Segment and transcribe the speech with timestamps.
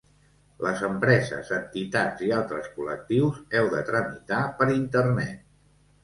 [0.67, 5.45] Les empreses, entitats i altres col·lectius heu de tramitar per internet.